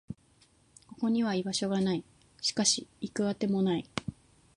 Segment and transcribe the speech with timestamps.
[0.87, 2.03] ここには居場所がない。
[2.41, 3.85] しかし、行く当てもない。